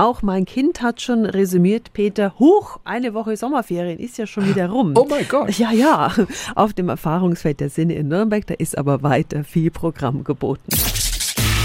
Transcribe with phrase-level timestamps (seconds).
[0.00, 4.70] Auch mein Kind hat schon resümiert, Peter, huch, eine Woche Sommerferien ist ja schon wieder
[4.70, 4.94] rum.
[4.96, 5.50] Oh mein Gott.
[5.58, 6.10] Ja, ja,
[6.54, 10.70] auf dem Erfahrungsfeld der Sinne in Nürnberg, da ist aber weiter viel Programm geboten.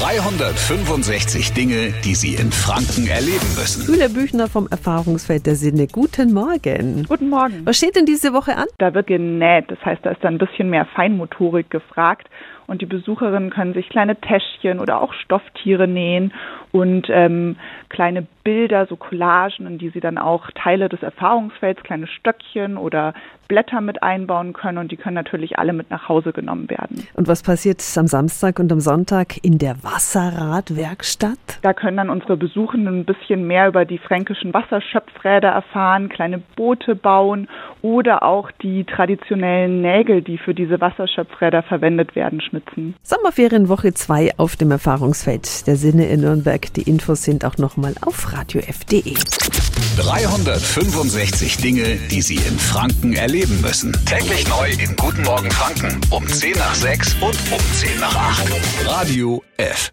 [0.00, 3.86] 365 Dinge, die Sie in Franken erleben müssen.
[3.86, 5.86] Julia Büchner vom Erfahrungsfeld der Sinne.
[5.86, 7.06] Guten Morgen.
[7.08, 7.60] Guten Morgen.
[7.64, 8.66] Was steht denn diese Woche an?
[8.78, 12.26] Da wird genäht, das heißt, da ist dann ein bisschen mehr Feinmotorik gefragt
[12.66, 16.32] und die Besucherinnen können sich kleine Täschchen oder auch Stofftiere nähen
[16.72, 17.56] und ähm,
[17.88, 23.14] kleine Bilder, so Collagen, in die sie dann auch Teile des Erfahrungsfelds, kleine Stöckchen oder
[23.48, 27.06] Blätter mit einbauen können und die können natürlich alle mit nach Hause genommen werden.
[27.14, 31.60] Und was passiert am Samstag und am Sonntag in der Wasserradwerkstatt?
[31.62, 36.96] Da können dann unsere Besuchenden ein bisschen mehr über die fränkischen Wasserschöpfräder erfahren, kleine Boote
[36.96, 37.48] bauen
[37.82, 42.94] oder auch die traditionellen Nägel, die für diese Wasserschöpfräder verwendet werden, schnitzen.
[43.02, 46.72] Sommerferienwoche 2 auf dem Erfahrungsfeld der Sinne in Nürnberg.
[46.74, 49.14] Die Infos sind auch nochmal auf radiof.de.
[49.96, 53.92] 365 Dinge, die Sie in Franken erleben müssen.
[54.04, 58.86] Täglich neu in Guten Morgen Franken um 10 nach 6 und um 10 nach 8.
[58.86, 59.92] Radio F.